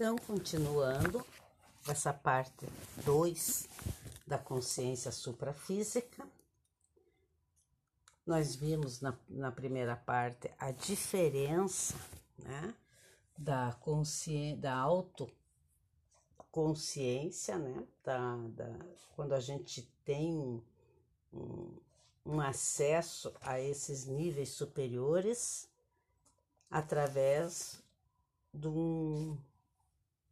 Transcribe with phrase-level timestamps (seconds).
[0.00, 1.26] Então, continuando
[1.88, 2.64] essa parte
[3.04, 3.68] 2
[4.24, 6.24] da consciência suprafísica,
[8.24, 11.96] nós vimos na, na primeira parte a diferença
[12.38, 12.72] né,
[13.36, 18.78] da, consciência, da autoconsciência, né, da, da,
[19.16, 20.62] quando a gente tem um,
[21.32, 21.76] um,
[22.24, 25.68] um acesso a esses níveis superiores
[26.70, 27.82] através
[28.54, 29.36] de um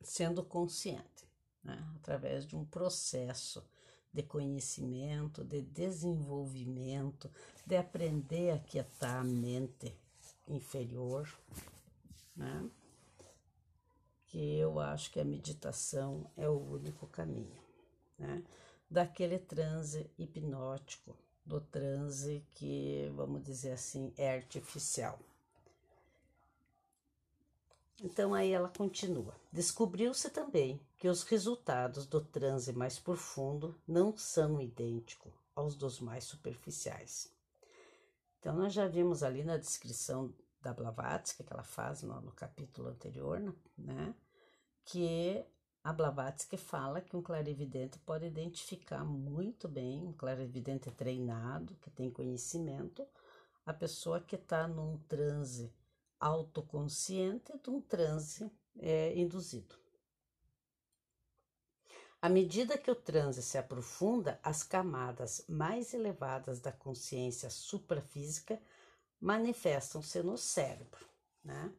[0.03, 1.27] sendo consciente,
[1.63, 1.85] né?
[1.97, 3.65] através de um processo
[4.13, 7.31] de conhecimento, de desenvolvimento,
[7.67, 9.95] de aprender a quietar a mente
[10.49, 11.29] inferior,
[12.35, 12.69] né?
[14.27, 17.61] que eu acho que a meditação é o único caminho,
[18.19, 18.43] né?
[18.91, 25.19] daquele transe hipnótico, do transe que, vamos dizer assim, é artificial.
[28.03, 29.35] Então aí ela continua.
[29.51, 36.25] Descobriu-se também que os resultados do transe mais profundo não são idênticos aos dos mais
[36.25, 37.33] superficiais.
[38.39, 42.89] Então nós já vimos ali na descrição da Blavatsky que ela faz no, no capítulo
[42.89, 43.41] anterior,
[43.79, 44.15] né,
[44.85, 45.45] que
[45.83, 52.11] a Blavatsky fala que um clarividente pode identificar muito bem, um clarividente treinado, que tem
[52.11, 53.07] conhecimento,
[53.65, 55.73] a pessoa que está num transe
[56.21, 59.75] autoconsciente de um transe é, induzido.
[62.21, 68.61] À medida que o transe se aprofunda, as camadas mais elevadas da consciência suprafísica
[69.21, 71.07] manifestam-se no cérebro.
[71.45, 71.73] Né?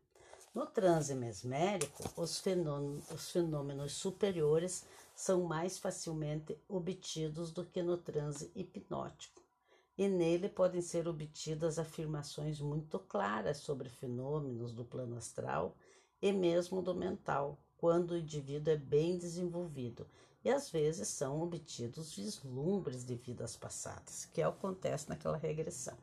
[0.53, 4.85] No transe mesmérico, os fenômenos, os fenômenos superiores
[5.15, 9.46] são mais facilmente obtidos do que no transe hipnótico
[9.97, 15.75] e nele podem ser obtidas afirmações muito claras sobre fenômenos do plano astral
[16.21, 20.07] e mesmo do mental, quando o indivíduo é bem desenvolvido,
[20.43, 25.97] e às vezes são obtidos vislumbres de vidas passadas, que acontece naquela regressão.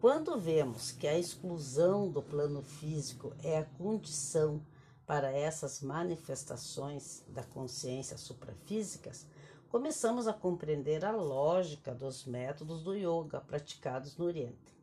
[0.00, 4.60] Quando vemos que a exclusão do plano físico é a condição
[5.06, 9.26] para essas manifestações da consciência suprafísicas,
[9.68, 14.76] começamos a compreender a lógica dos métodos do yoga praticados no Oriente.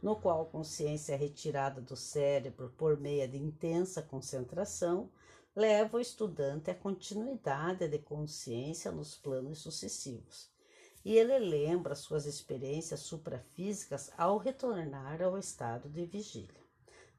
[0.03, 5.09] no qual a consciência é retirada do cérebro por meio de intensa concentração,
[5.57, 10.51] leva o estudante à continuidade de consciência nos planos sucessivos.
[11.03, 16.64] E ele lembra suas experiências suprafísicas ao retornar ao estado de vigília.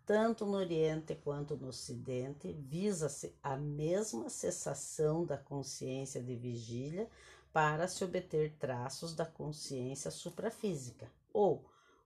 [0.05, 7.09] Tanto no Oriente quanto no Ocidente, visa-se a mesma cessação da consciência de vigília
[7.51, 11.65] para se obter traços da consciência suprafísica, ou,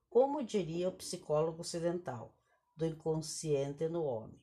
[0.10, 2.34] como diria o psicólogo ocidental,
[2.74, 4.40] do inconsciente no homem.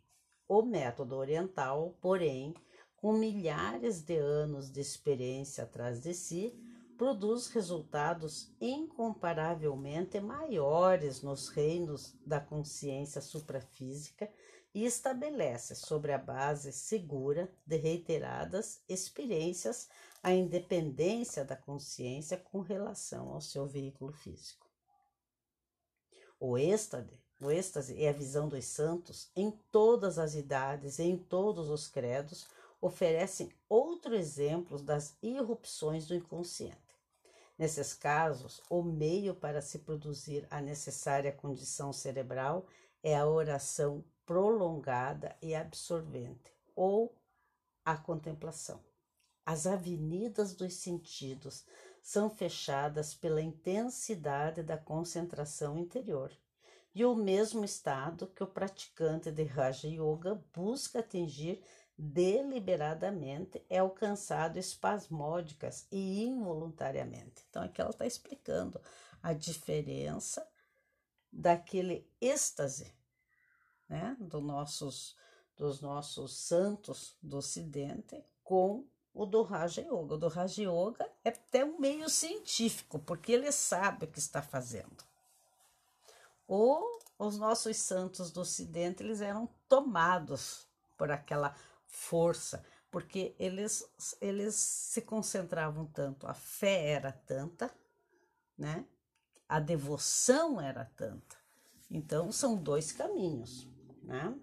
[0.47, 2.55] O método oriental, porém,
[2.97, 6.55] com milhares de anos de experiência atrás de si,
[6.97, 14.31] produz resultados incomparavelmente maiores nos reinos da consciência suprafísica
[14.75, 19.89] e estabelece, sobre a base segura de reiteradas experiências,
[20.23, 24.67] a independência da consciência com relação ao seu veículo físico.
[26.39, 31.17] O êxtase, o êxtase é a visão dos santos em todas as idades e em
[31.17, 32.47] todos os credos,
[32.81, 36.86] oferecem outro exemplo das irrupções do inconsciente.
[37.59, 42.67] Nesses casos, o meio para se produzir a necessária condição cerebral
[43.03, 47.17] é a oração prolongada e absorvente, ou
[47.85, 48.85] a contemplação.
[49.45, 51.65] As avenidas dos sentidos
[52.03, 56.37] são fechadas pela intensidade da concentração interior
[56.95, 61.63] e o mesmo estado que o praticante de Raja Yoga busca atingir
[61.99, 67.45] deliberadamente é alcançado espasmódicas e involuntariamente.
[67.49, 68.81] Então, aqui ela está explicando
[69.23, 70.47] a diferença
[71.33, 72.93] daquele êxtase
[73.89, 75.17] né, do nossos,
[75.57, 80.15] dos nossos santos do Ocidente com o do Raja Yoga.
[80.15, 84.43] O do Raja Yoga é até um meio científico, porque ele sabe o que está
[84.43, 85.05] fazendo.
[86.47, 90.67] O os nossos santos do Ocidente eles eram tomados
[90.97, 91.55] por aquela
[91.97, 93.89] força, porque eles,
[94.21, 97.71] eles se concentravam tanto, a fé era tanta,
[98.57, 98.85] né?
[99.49, 101.37] A devoção era tanta.
[101.91, 103.67] Então são dois caminhos,
[104.03, 104.39] né?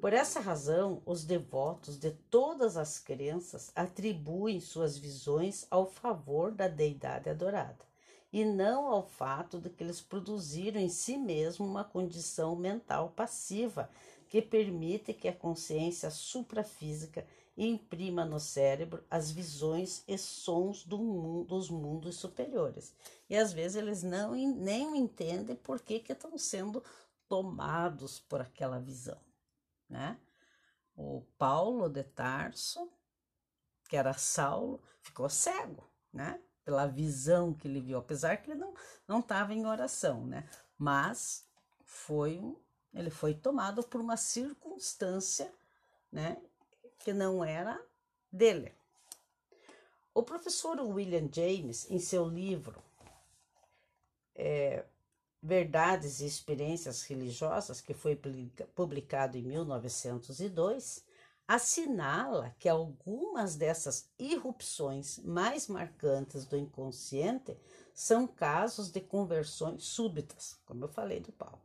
[0.00, 6.68] Por essa razão, os devotos de todas as crenças atribuem suas visões ao favor da
[6.68, 7.84] deidade adorada
[8.32, 13.90] e não ao fato de que eles produziram em si mesmo uma condição mental passiva
[14.28, 17.26] que permite que a consciência suprafísica
[17.56, 22.94] imprima no cérebro as visões e sons do mundo, dos mundos superiores.
[23.28, 26.82] E às vezes eles não nem entendem por que, que estão sendo
[27.26, 29.20] tomados por aquela visão,
[29.88, 30.18] né?
[30.94, 32.90] O Paulo de Tarso,
[33.88, 36.40] que era Saulo, ficou cego, né?
[36.68, 38.74] pela visão que ele viu, apesar que ele não
[39.06, 40.46] não estava em oração, né?
[40.76, 41.48] Mas
[41.82, 42.56] foi um,
[42.98, 45.52] ele foi tomado por uma circunstância,
[46.10, 46.36] né,
[46.98, 47.80] que não era
[48.30, 48.74] dele.
[50.12, 52.82] O professor William James, em seu livro
[54.34, 54.84] é,
[55.40, 58.20] Verdades e Experiências Religiosas, que foi
[58.74, 61.04] publicado em 1902,
[61.46, 67.56] assinala que algumas dessas irrupções mais marcantes do inconsciente
[67.94, 71.62] são casos de conversões súbitas, como eu falei do Paulo,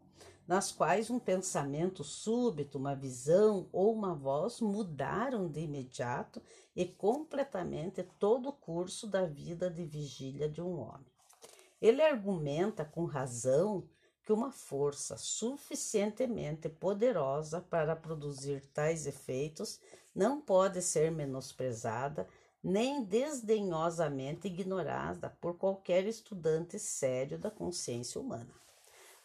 [0.47, 6.41] nas quais um pensamento súbito, uma visão ou uma voz mudaram de imediato
[6.75, 11.05] e completamente todo o curso da vida de vigília de um homem.
[11.81, 13.87] Ele argumenta com razão
[14.23, 19.79] que uma força suficientemente poderosa para produzir tais efeitos
[20.15, 22.27] não pode ser menosprezada
[22.63, 28.53] nem desdenhosamente ignorada por qualquer estudante sério da consciência humana.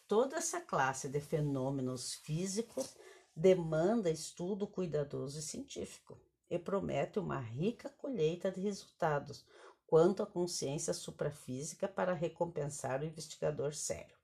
[0.09, 2.97] Toda essa classe de fenômenos físicos
[3.35, 6.17] demanda estudo cuidadoso e científico
[6.49, 9.45] e promete uma rica colheita de resultados
[9.85, 14.15] quanto à consciência suprafísica para recompensar o investigador sério.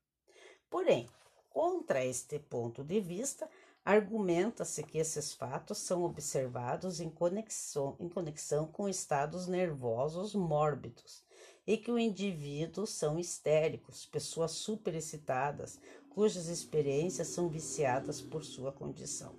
[0.71, 1.07] Porém,
[1.51, 3.47] contra este ponto de vista,
[3.85, 11.23] argumenta-se que esses fatos são observados em conexão, em conexão com estados nervosos mórbidos
[11.65, 15.79] e que o indivíduo são histéricos, pessoas superexcitadas,
[16.09, 19.35] cujas experiências são viciadas por sua condição.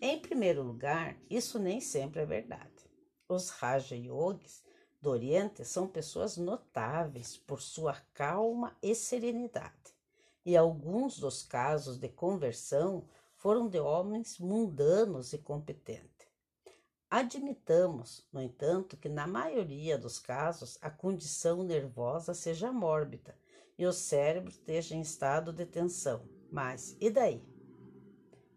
[0.00, 2.88] Em primeiro lugar, isso nem sempre é verdade.
[3.28, 4.62] Os Raja Yogis
[5.00, 9.80] do Oriente são pessoas notáveis por sua calma e serenidade
[10.44, 13.04] e alguns dos casos de conversão
[13.36, 16.19] foram de homens mundanos e competentes.
[17.10, 23.36] Admitamos, no entanto, que na maioria dos casos a condição nervosa seja mórbida
[23.76, 26.22] e o cérebro esteja em estado de tensão.
[26.52, 27.42] Mas e daí?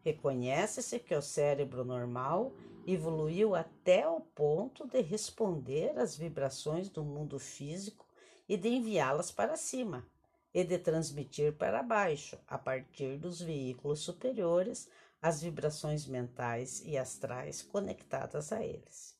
[0.04, 2.54] Reconhece-se que o cérebro normal
[2.86, 8.06] evoluiu até o ponto de responder às vibrações do mundo físico
[8.48, 10.06] e de enviá-las para cima,
[10.54, 14.88] e de transmitir para baixo, a partir dos veículos superiores,
[15.24, 19.16] as vibrações mentais e astrais conectadas a eles.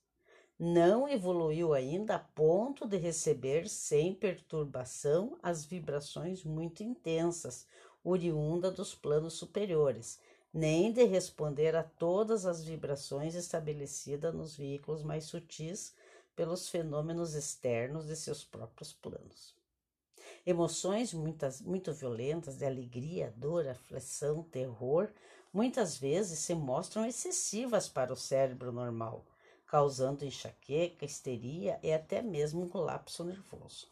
[0.60, 7.66] Não evoluiu ainda a ponto de receber sem perturbação as vibrações muito intensas,
[8.04, 10.20] oriunda dos planos superiores,
[10.54, 15.96] nem de responder a todas as vibrações estabelecidas nos veículos mais sutis
[16.36, 19.56] pelos fenômenos externos de seus próprios planos.
[20.46, 25.10] Emoções muitas, muito violentas de alegria, dor, aflição, terror,
[25.54, 29.24] muitas vezes se mostram excessivas para o cérebro normal,
[29.68, 33.88] causando enxaqueca, histeria e até mesmo um colapso nervoso.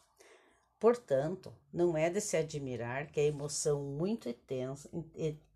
[0.78, 4.90] Portanto, não é de se admirar que a emoção muito intensa,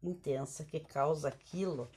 [0.01, 1.91] intensa que causa aquilo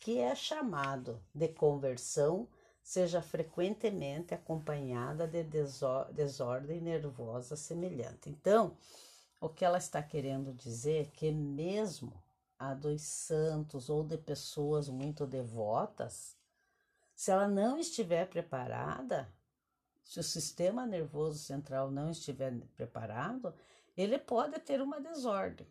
[0.00, 2.48] que é chamado de conversão
[2.82, 5.44] seja frequentemente acompanhada de
[6.12, 8.28] desordem nervosa semelhante.
[8.28, 8.76] Então,
[9.40, 12.12] o que ela está querendo dizer é que mesmo
[12.58, 16.36] a dos santos ou de pessoas muito devotas,
[17.14, 19.32] se ela não estiver preparada,
[20.02, 23.54] se o sistema nervoso central não estiver preparado,
[23.96, 25.66] ele pode ter uma desordem.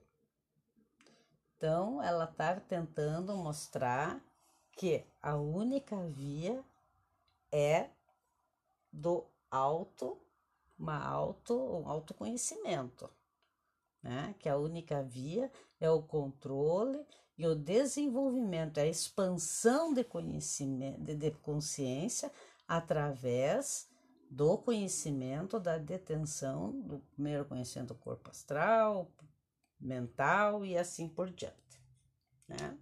[1.56, 4.22] Então, ela está tentando mostrar
[4.74, 6.64] que a única via
[7.52, 7.90] é
[8.92, 10.20] do auto,
[10.78, 13.10] uma auto, um autoconhecimento,
[14.04, 14.36] né?
[14.40, 15.50] Que a única via
[15.80, 17.06] é o controle
[17.38, 22.32] e o desenvolvimento, a expansão de conhecimento, de, consciência
[22.68, 23.90] através
[24.30, 29.12] do conhecimento da detenção do primeiro conhecimento do corpo astral,
[29.80, 31.82] mental e assim por diante,
[32.48, 32.78] né?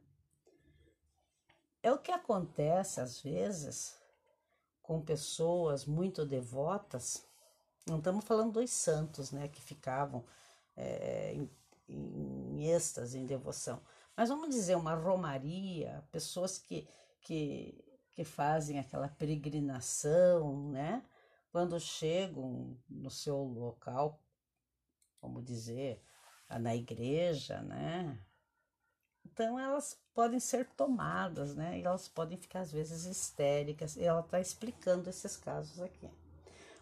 [1.82, 3.98] É o que acontece às vezes
[4.82, 7.28] com pessoas muito devotas.
[7.86, 10.24] Não estamos falando dos santos, né, que ficavam
[10.78, 11.36] é,
[11.88, 13.82] em êxtase, em devoção.
[14.16, 16.88] Mas vamos dizer uma romaria, pessoas que,
[17.22, 21.04] que, que fazem aquela peregrinação, né?
[21.52, 24.20] Quando chegam no seu local,
[25.22, 26.04] vamos dizer,
[26.60, 28.20] na igreja, né?
[29.26, 31.80] Então elas podem ser tomadas, né?
[31.80, 33.96] E elas podem ficar às vezes histéricas.
[33.96, 36.10] E ela está explicando esses casos aqui.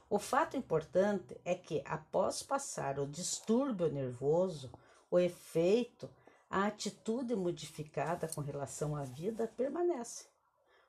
[0.09, 4.69] O fato importante é que após passar o distúrbio nervoso,
[5.11, 6.09] o efeito,
[6.49, 10.25] a atitude modificada com relação à vida permanece.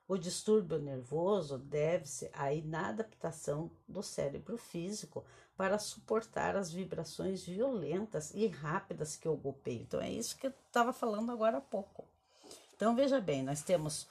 [0.07, 5.23] O distúrbio nervoso deve-se à inadaptação do cérebro físico
[5.55, 9.81] para suportar as vibrações violentas e rápidas que o golpeiam.
[9.81, 12.05] Então, é isso que eu estava falando agora há pouco.
[12.75, 14.07] Então, veja bem, nós temos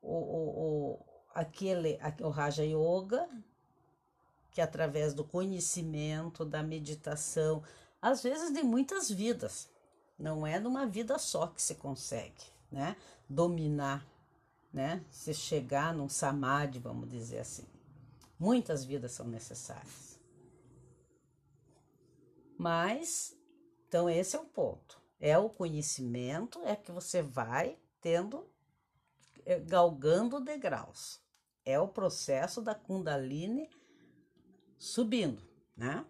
[0.00, 0.98] o, o, o,
[1.34, 3.28] aquele, o Raja Yoga,
[4.52, 7.62] que através do conhecimento, da meditação,
[8.00, 9.68] às vezes de muitas vidas,
[10.18, 12.96] não é numa vida só que se consegue, né?
[13.28, 14.06] Dominar,
[14.72, 15.04] né?
[15.10, 17.66] Se chegar num samadhi, vamos dizer assim.
[18.38, 20.18] Muitas vidas são necessárias.
[22.56, 23.36] Mas,
[23.88, 25.00] então esse é o ponto.
[25.18, 28.46] É o conhecimento, é que você vai tendo,
[29.44, 31.20] é, galgando degraus.
[31.64, 33.68] É o processo da Kundalini
[34.78, 35.42] subindo,
[35.76, 36.04] né?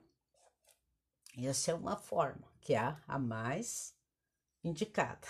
[1.37, 3.95] Essa é uma forma, que é a mais
[4.63, 5.27] indicada.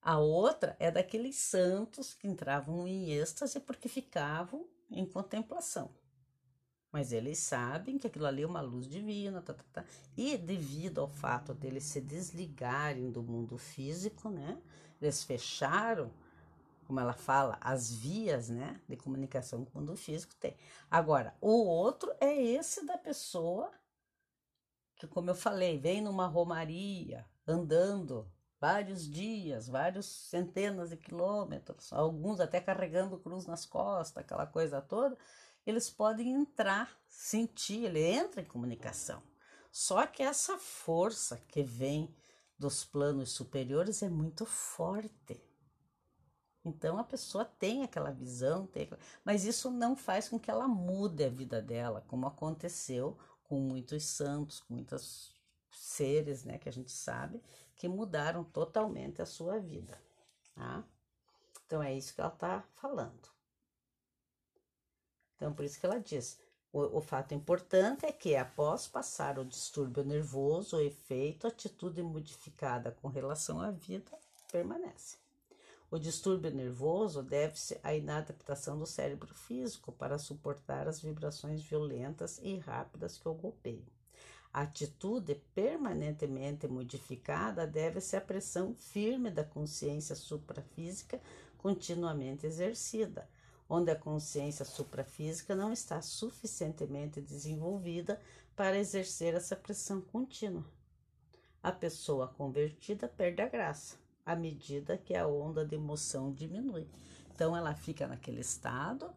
[0.00, 5.90] A outra é daqueles santos que entravam em êxtase porque ficavam em contemplação
[6.94, 9.84] mas eles sabem que aquilo ali é uma luz divina, tá, tá, tá.
[10.16, 14.62] e devido ao fato deles se desligarem do mundo físico, né,
[15.02, 16.12] eles fecharam,
[16.86, 20.56] como ela fala, as vias, né, de comunicação com o mundo físico tem.
[20.88, 23.72] Agora, o outro é esse da pessoa
[25.06, 28.30] como eu falei, vem numa romaria, andando
[28.60, 35.16] vários dias, vários centenas de quilômetros, alguns até carregando cruz nas costas, aquela coisa toda
[35.66, 39.22] eles podem entrar, sentir, ele entra em comunicação.
[39.70, 42.14] Só que essa força que vem
[42.58, 45.42] dos planos superiores é muito forte.
[46.64, 49.00] Então a pessoa tem aquela visão, tem aquela...
[49.24, 54.04] mas isso não faz com que ela mude a vida dela, como aconteceu com muitos
[54.04, 55.32] santos, com muitos
[55.70, 57.42] seres, né, que a gente sabe,
[57.76, 60.00] que mudaram totalmente a sua vida.
[60.54, 60.84] Tá?
[61.66, 63.28] Então é isso que ela está falando.
[65.36, 66.38] Então, por isso que ela diz:
[66.72, 72.02] o, o fato importante é que, após passar o distúrbio nervoso, o efeito, a atitude
[72.02, 74.10] modificada com relação à vida
[74.50, 75.23] permanece.
[75.94, 82.58] O distúrbio nervoso deve-se à inadaptação do cérebro físico para suportar as vibrações violentas e
[82.58, 83.86] rápidas que o golpeiam.
[84.52, 91.20] A atitude permanentemente modificada deve-se à pressão firme da consciência suprafísica
[91.56, 93.28] continuamente exercida,
[93.68, 98.20] onde a consciência suprafísica não está suficientemente desenvolvida
[98.56, 100.64] para exercer essa pressão contínua.
[101.62, 106.88] A pessoa convertida perde a graça à medida que a onda de emoção diminui.
[107.32, 109.10] Então ela fica naquele estado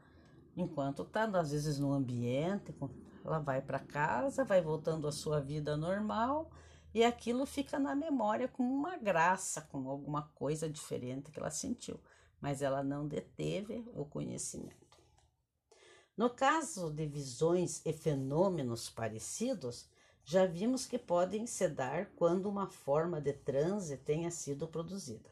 [0.56, 2.76] enquanto está às vezes no ambiente,
[3.24, 6.50] ela vai para casa, vai voltando à sua vida normal
[6.94, 12.00] e aquilo fica na memória com uma graça, com alguma coisa diferente que ela sentiu
[12.40, 14.76] mas ela não deteve o conhecimento.
[16.16, 19.88] No caso de visões e fenômenos parecidos,
[20.29, 25.31] já vimos que podem se dar quando uma forma de transe tenha sido produzida.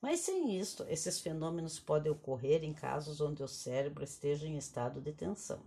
[0.00, 4.98] Mas sem isto, esses fenômenos podem ocorrer em casos onde o cérebro esteja em estado
[4.98, 5.60] de tensão,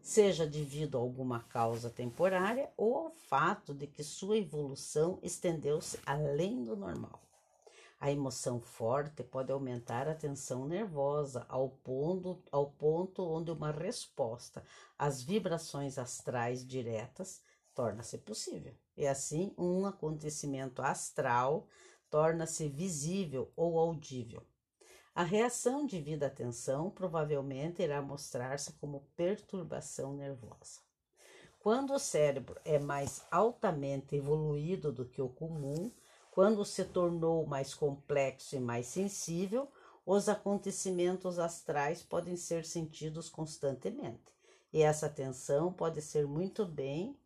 [0.00, 6.62] seja devido a alguma causa temporária ou ao fato de que sua evolução estendeu-se além
[6.62, 7.20] do normal.
[8.00, 14.62] A emoção forte pode aumentar a tensão nervosa ao ponto, ao ponto onde uma resposta
[14.96, 17.42] às vibrações astrais diretas
[17.80, 18.74] torna-se possível.
[18.94, 21.66] E assim, um acontecimento astral
[22.10, 24.42] torna-se visível ou audível.
[25.14, 30.80] A reação devido à tensão provavelmente irá mostrar-se como perturbação nervosa.
[31.58, 35.90] Quando o cérebro é mais altamente evoluído do que o comum,
[36.30, 39.68] quando se tornou mais complexo e mais sensível,
[40.04, 44.30] os acontecimentos astrais podem ser sentidos constantemente.
[44.70, 47.18] E essa tensão pode ser muito bem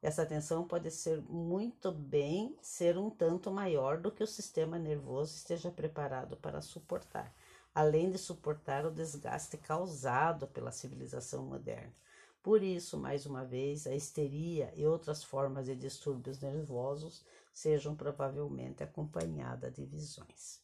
[0.00, 5.34] Essa tensão pode ser muito bem ser um tanto maior do que o sistema nervoso
[5.34, 7.34] esteja preparado para suportar,
[7.74, 11.92] além de suportar o desgaste causado pela civilização moderna.
[12.40, 18.84] Por isso, mais uma vez, a histeria e outras formas de distúrbios nervosos sejam provavelmente
[18.84, 20.62] acompanhadas de visões.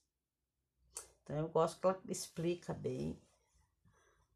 [1.24, 3.18] Então, eu gosto que ela explica bem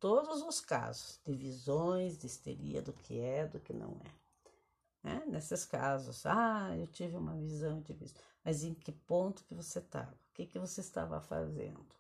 [0.01, 4.28] todos os casos de visões, de histeria, do que é, do que não é.
[5.09, 5.23] Né?
[5.27, 8.21] Nesses casos, ah, eu tive uma visão de visão.
[8.45, 10.13] Mas em que ponto que você estava?
[10.13, 11.97] O que, que você estava fazendo?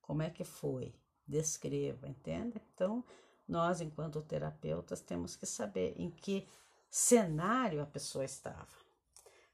[0.00, 0.94] Como é que foi?
[1.26, 2.62] Descreva, entende?
[2.72, 3.04] Então,
[3.48, 6.46] nós, enquanto terapeutas, temos que saber em que
[6.88, 8.68] cenário a pessoa estava.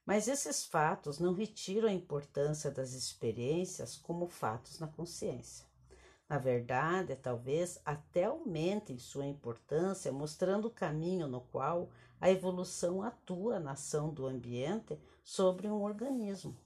[0.04, 5.64] Mas esses fatos não retiram a importância das experiências como fatos na consciência.
[6.28, 11.90] Na verdade, talvez até aumentem sua importância, mostrando o caminho no qual
[12.22, 16.56] a evolução atua na ação do ambiente sobre um organismo.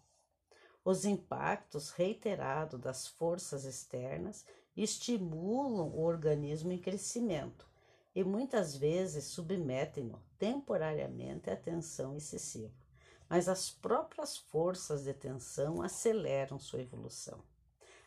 [0.85, 4.45] Os impactos reiterados das forças externas
[4.77, 7.67] estimulam o organismo em crescimento
[8.15, 12.75] e muitas vezes submetem-no temporariamente à tensão excessiva.
[13.27, 17.43] Mas as próprias forças de tensão aceleram sua evolução.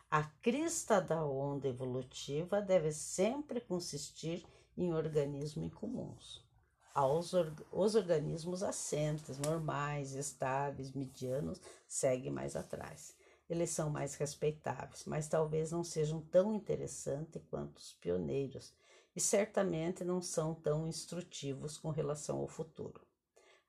[0.08, 6.48] A crista da onda evolutiva deve sempre consistir em organismos incomuns.
[6.92, 7.32] Aos
[7.72, 13.14] os organismos assentes, normais, estáveis, medianos, seguem mais atrás.
[13.48, 18.72] Eles são mais respeitáveis, mas talvez não sejam tão interessantes quanto os pioneiros
[19.14, 23.00] e certamente não são tão instrutivos com relação ao futuro.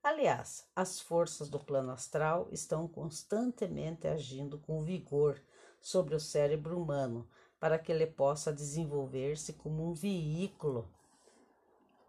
[0.04, 5.40] Aliás, as forças do plano astral estão constantemente agindo com vigor
[5.80, 7.28] sobre o cérebro humano
[7.60, 10.92] para que ele possa desenvolver-se como um veículo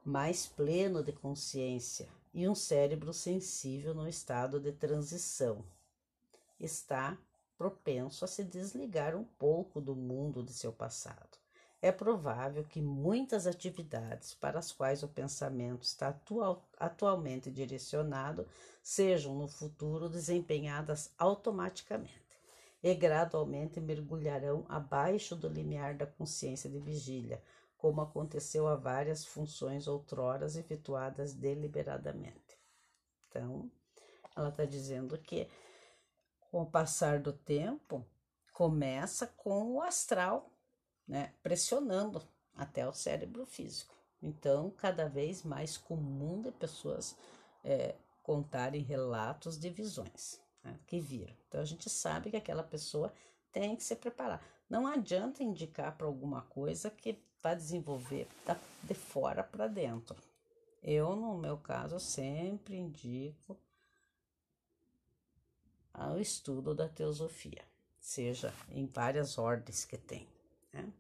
[0.04, 5.64] mais pleno de consciência e um cérebro sensível no estado de transição.
[6.58, 7.16] Está
[7.56, 11.38] propenso a se desligar um pouco do mundo de seu passado.
[11.80, 18.46] É provável que muitas atividades para as quais o pensamento está atual, atualmente direcionado
[18.82, 22.22] sejam no futuro desempenhadas automaticamente
[22.82, 27.40] e gradualmente mergulharão abaixo do limiar da consciência de vigília,
[27.82, 32.56] como aconteceu a várias funções outroras efetuadas deliberadamente.
[33.26, 33.68] Então,
[34.36, 35.48] ela está dizendo que
[36.48, 38.06] com o passar do tempo,
[38.52, 40.48] começa com o astral,
[41.08, 42.22] né, pressionando
[42.54, 43.92] até o cérebro físico.
[44.22, 47.16] Então, cada vez mais comum de pessoas
[47.64, 51.34] é, contarem relatos de visões né, que viram.
[51.48, 53.12] Então a gente sabe que aquela pessoa
[53.50, 54.40] tem que se preparar.
[54.70, 60.16] Não adianta indicar para alguma coisa que vai desenvolver da, de fora para dentro.
[60.82, 63.58] Eu, no meu caso, sempre indico
[65.92, 67.62] ao estudo da teosofia,
[68.00, 70.26] seja em várias ordens que tem.
[70.72, 70.90] Né?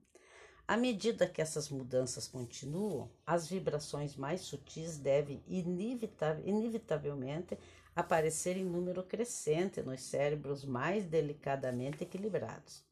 [0.68, 7.58] À medida que essas mudanças continuam, as vibrações mais sutis devem inevitavelmente
[7.94, 12.82] aparecer em número crescente nos cérebros mais delicadamente equilibrados,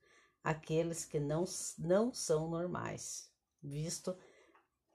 [0.43, 1.45] aqueles que não,
[1.79, 3.30] não são normais,
[3.63, 4.17] visto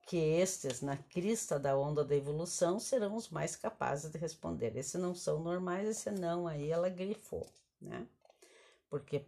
[0.06, 4.76] que estes, na crista da onda da evolução, serão os mais capazes de responder.
[4.76, 7.48] Esses não são normais, esse não aí ela grifou,
[7.82, 8.08] né?
[8.90, 9.26] Porque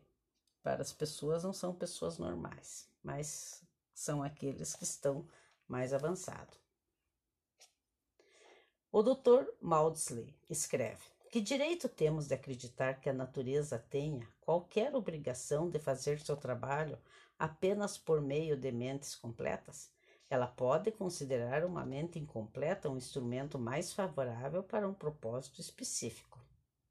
[0.62, 5.28] para as pessoas não são pessoas normais, mas são aqueles que estão
[5.68, 6.56] mais avançados.
[8.92, 9.46] O Dr.
[9.60, 16.20] Maudsley escreve: Que direito temos de acreditar que a natureza tenha qualquer obrigação de fazer
[16.20, 16.98] seu trabalho
[17.38, 19.92] apenas por meio de mentes completas?
[20.30, 26.40] Ela pode considerar uma mente incompleta um instrumento mais favorável para um propósito específico.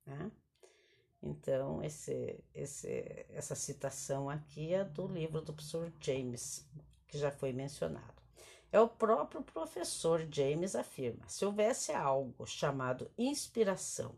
[0.06, 0.30] Né?
[1.22, 6.66] Então, esse, esse, essa citação aqui é do livro do professor James,
[7.06, 8.22] que já foi mencionado.
[8.72, 14.14] É o próprio professor James afirma: se houvesse algo chamado inspiração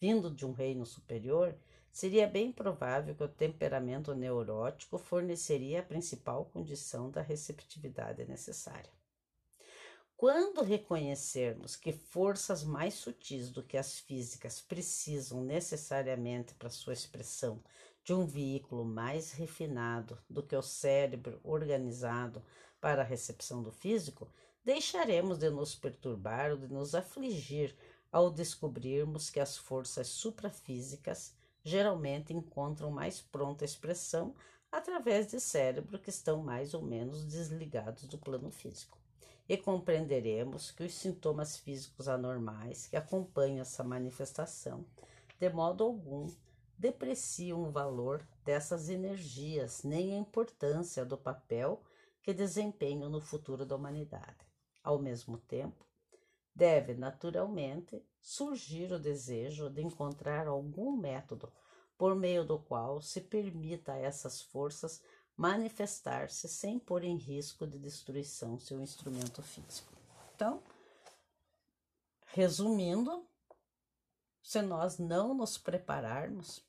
[0.00, 1.54] vindo de um reino superior,
[1.90, 8.90] seria bem provável que o temperamento neurótico forneceria a principal condição da receptividade necessária.
[10.16, 17.62] Quando reconhecermos que forças mais sutis do que as físicas precisam necessariamente para sua expressão
[18.04, 22.44] de um veículo mais refinado do que o cérebro organizado
[22.80, 24.30] para a recepção do físico,
[24.64, 27.74] deixaremos de nos perturbar ou de nos afligir
[28.12, 34.34] ao descobrirmos que as forças suprafísicas geralmente encontram mais pronta expressão
[34.70, 38.98] através de cérebro que estão mais ou menos desligados do plano físico.
[39.48, 44.86] e compreenderemos que os sintomas físicos anormais que acompanham essa manifestação,
[45.40, 46.28] de modo algum,
[46.78, 51.82] depreciam o valor dessas energias nem a importância do papel
[52.22, 54.46] que desempenham no futuro da humanidade.
[54.84, 55.84] Ao mesmo tempo,
[56.54, 61.52] deve naturalmente surgir o desejo de encontrar algum método
[61.96, 65.02] por meio do qual se permita a essas forças
[65.36, 69.92] manifestar-se sem pôr em risco de destruição seu instrumento físico.
[70.34, 70.62] Então,
[72.26, 73.26] resumindo,
[74.42, 76.62] se nós não nos prepararmos,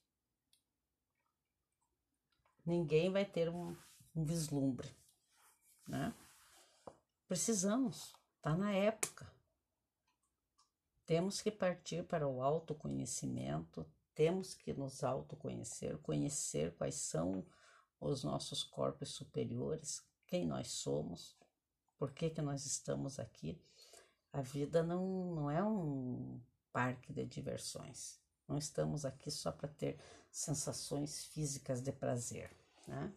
[2.65, 3.75] ninguém vai ter um,
[4.15, 4.95] um vislumbre,
[5.87, 6.13] né?
[7.27, 9.31] Precisamos, está na época.
[11.11, 17.45] Temos que partir para o autoconhecimento, temos que nos autoconhecer, conhecer quais são
[17.99, 21.35] os nossos corpos superiores, quem nós somos,
[21.97, 23.61] por que, que nós estamos aqui.
[24.31, 26.39] A vida não, não é um
[26.71, 28.17] parque de diversões.
[28.47, 29.99] Não estamos aqui só para ter
[30.31, 32.55] sensações físicas de prazer.
[32.87, 33.11] Né?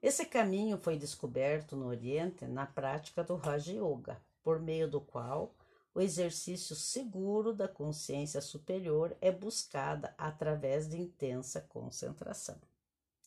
[0.00, 5.54] Esse caminho foi descoberto no Oriente na prática do Raja Yoga, por meio do qual
[5.98, 12.54] o exercício seguro da consciência superior é buscada através de intensa concentração.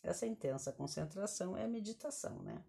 [0.01, 2.63] Essa intensa concentração é a meditação, né?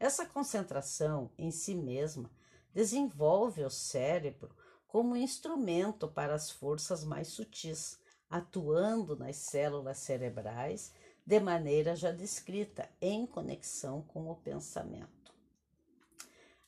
[0.00, 2.30] Essa concentração em si mesma
[2.72, 4.48] desenvolve o cérebro
[4.88, 7.98] como instrumento para as forças mais sutis,
[8.30, 10.90] atuando nas células cerebrais
[11.26, 15.23] de maneira já descrita, em conexão com o pensamento.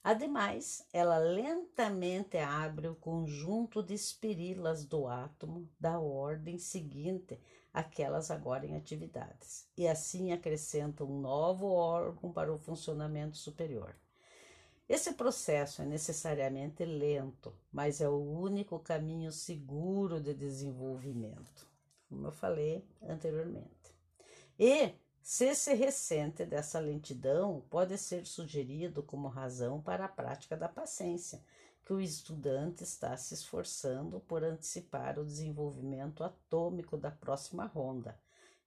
[0.07, 7.41] Ademais, ela lentamente abre o conjunto de espirilas do átomo da ordem seguinte
[7.75, 13.97] aquelas agora em atividades, e assim acrescenta um novo órgão para o funcionamento superior.
[14.89, 21.69] Esse processo é necessariamente lento, mas é o único caminho seguro de desenvolvimento,
[22.09, 23.93] como eu falei anteriormente.
[24.57, 24.95] E,
[25.29, 31.45] se se ressente dessa lentidão, pode ser sugerido como razão para a prática da paciência,
[31.85, 38.17] que o estudante está se esforçando por antecipar o desenvolvimento atômico da próxima ronda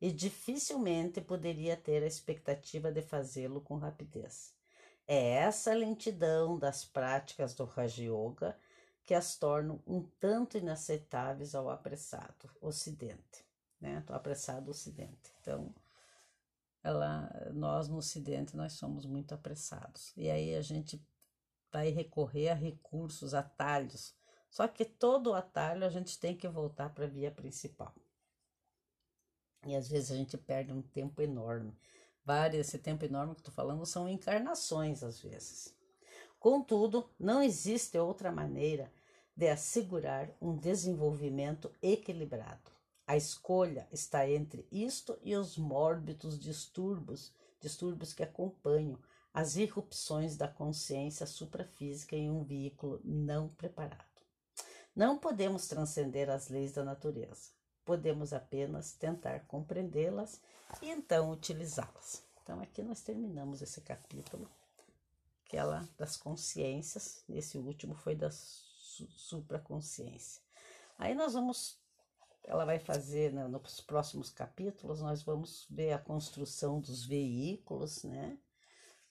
[0.02, 4.54] e dificilmente poderia ter a expectativa de fazê-lo com rapidez.
[5.08, 8.60] É essa lentidão das práticas do Raja Yoga
[9.06, 13.45] que as tornam um tanto inaceitáveis ao apressado Ocidente,
[13.80, 14.04] né?
[14.10, 15.32] Ao apressado Ocidente.
[15.39, 15.74] Então,
[16.83, 21.01] ela, nós no Ocidente nós somos muito apressados e aí a gente
[21.71, 24.15] vai recorrer a recursos, atalhos.
[24.49, 27.93] Só que todo atalho a gente tem que voltar para a via principal.
[29.65, 31.77] E às vezes a gente perde um tempo enorme.
[32.23, 35.75] Várias, esse tempo enorme que estou falando são encarnações, às vezes.
[36.39, 38.91] Contudo, não existe outra maneira
[39.35, 42.78] de assegurar um desenvolvimento equilibrado.
[43.10, 49.00] A escolha está entre isto e os mórbidos distúrbios, distúrbios que acompanham
[49.34, 54.06] as irrupções da consciência suprafísica em um veículo não preparado.
[54.95, 57.50] Não podemos transcender as leis da natureza,
[57.84, 60.39] podemos apenas tentar compreendê-las
[60.80, 62.24] e então utilizá-las.
[62.43, 64.48] Então, aqui nós terminamos esse capítulo,
[65.48, 70.43] aquela das consciências, esse último foi da su supraconsciência.
[70.95, 71.80] Aí nós vamos,
[72.49, 78.39] ela vai fazer né, nos próximos capítulos, nós vamos ver a construção dos veículos, né?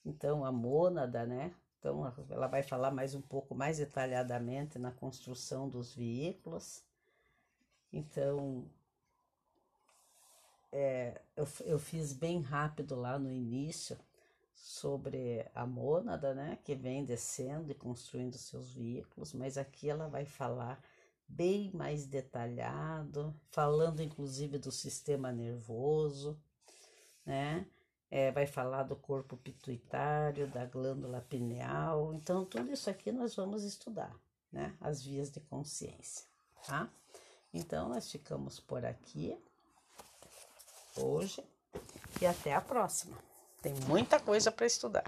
[0.05, 1.55] Então, a mônada, né?
[1.79, 6.83] Então, ela vai falar mais um pouco mais detalhadamente na construção dos veículos.
[7.93, 8.69] Então,
[10.73, 13.97] é, eu, eu fiz bem rápido lá no início
[14.53, 16.59] sobre a mônada, né?
[16.65, 20.83] Que vem descendo e construindo seus veículos, mas aqui ela vai falar
[21.29, 26.41] bem mais detalhado, falando inclusive do sistema nervoso,
[27.25, 27.67] né?
[28.11, 32.15] é, vai falar do corpo pituitário, da glândula pineal.
[32.15, 34.15] Então, tudo isso aqui nós vamos estudar,
[34.51, 34.75] né?
[34.81, 36.27] As vias de consciência,
[36.67, 36.89] tá?
[37.53, 39.37] Então, nós ficamos por aqui
[40.97, 41.43] hoje
[42.21, 43.17] e até a próxima.
[43.61, 45.05] Tem muita coisa para estudar.